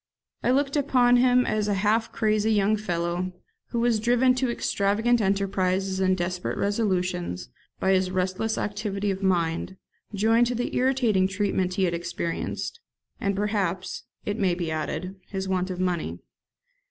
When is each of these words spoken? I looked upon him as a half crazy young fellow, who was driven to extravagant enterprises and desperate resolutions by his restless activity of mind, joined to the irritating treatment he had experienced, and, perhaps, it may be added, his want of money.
I 0.41 0.49
looked 0.49 0.75
upon 0.75 1.17
him 1.17 1.45
as 1.45 1.67
a 1.67 1.75
half 1.75 2.11
crazy 2.11 2.51
young 2.51 2.75
fellow, 2.75 3.33
who 3.67 3.79
was 3.79 3.99
driven 3.99 4.33
to 4.33 4.49
extravagant 4.49 5.21
enterprises 5.21 5.99
and 5.99 6.17
desperate 6.17 6.57
resolutions 6.57 7.49
by 7.79 7.91
his 7.91 8.09
restless 8.09 8.57
activity 8.57 9.11
of 9.11 9.21
mind, 9.21 9.77
joined 10.15 10.47
to 10.47 10.55
the 10.55 10.75
irritating 10.75 11.27
treatment 11.27 11.75
he 11.75 11.83
had 11.83 11.93
experienced, 11.93 12.79
and, 13.19 13.35
perhaps, 13.35 14.05
it 14.25 14.39
may 14.39 14.55
be 14.55 14.71
added, 14.71 15.17
his 15.27 15.47
want 15.47 15.69
of 15.69 15.79
money. 15.79 16.17